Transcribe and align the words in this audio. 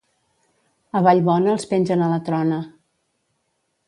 A 0.99 1.01
Vallbona 1.07 1.53
els 1.57 1.67
pengen 1.73 2.01
a 2.05 2.07
la 2.13 2.17
trona. 2.31 2.57